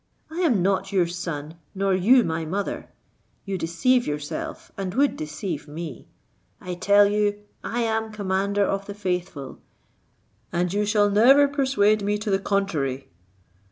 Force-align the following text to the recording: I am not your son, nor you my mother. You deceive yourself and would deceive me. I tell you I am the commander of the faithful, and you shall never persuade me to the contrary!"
I 0.31 0.39
am 0.39 0.63
not 0.63 0.91
your 0.91 1.05
son, 1.05 1.59
nor 1.75 1.93
you 1.93 2.23
my 2.23 2.43
mother. 2.43 2.89
You 3.45 3.55
deceive 3.59 4.07
yourself 4.07 4.71
and 4.75 4.95
would 4.95 5.15
deceive 5.15 5.67
me. 5.67 6.07
I 6.59 6.73
tell 6.73 7.05
you 7.05 7.43
I 7.63 7.81
am 7.81 8.09
the 8.09 8.15
commander 8.17 8.63
of 8.65 8.87
the 8.87 8.95
faithful, 8.95 9.59
and 10.51 10.73
you 10.73 10.85
shall 10.87 11.11
never 11.11 11.47
persuade 11.47 12.01
me 12.03 12.17
to 12.17 12.31
the 12.31 12.39
contrary!" 12.39 13.09